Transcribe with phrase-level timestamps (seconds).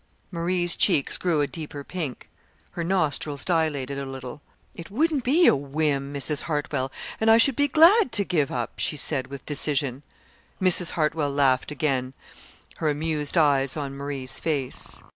[0.31, 2.27] Marie's cheeks grew a deeper pink.
[2.71, 4.41] Her nostrils dilated a little.
[4.73, 6.41] "It wouldn't be a 'whim,' Mrs.
[6.49, 10.01] Hartwell, and I should be glad to give up," she said with decision.
[10.59, 10.89] Mrs.
[10.97, 12.15] Hartwell laughed again,
[12.77, 15.03] her amused eyes on Marie's face.